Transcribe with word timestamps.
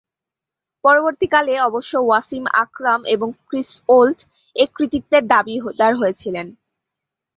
পরবর্তীকালে 0.83 1.53
অবশ্য 1.61 1.93
ওয়াসিম 1.99 2.43
আকরাম 2.63 3.01
এবং 3.05 3.27
ক্রিস 3.47 3.71
ওল্ড 3.89 4.19
এ 4.55 4.65
কৃতিত্বের 4.75 5.23
দাবীদার 5.27 5.93
হয়েছিলেন। 5.95 6.47